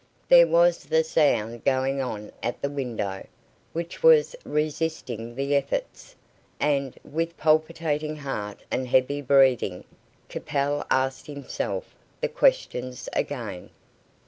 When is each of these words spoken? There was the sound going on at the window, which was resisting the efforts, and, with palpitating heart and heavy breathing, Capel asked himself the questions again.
There 0.29 0.47
was 0.47 0.85
the 0.85 1.03
sound 1.03 1.63
going 1.63 2.01
on 2.01 2.31
at 2.41 2.59
the 2.63 2.71
window, 2.71 3.27
which 3.71 4.01
was 4.01 4.35
resisting 4.43 5.35
the 5.35 5.53
efforts, 5.55 6.15
and, 6.59 6.97
with 7.03 7.37
palpitating 7.37 8.15
heart 8.15 8.63
and 8.71 8.87
heavy 8.87 9.21
breathing, 9.21 9.83
Capel 10.27 10.87
asked 10.89 11.27
himself 11.27 11.93
the 12.19 12.29
questions 12.29 13.09
again. 13.13 13.69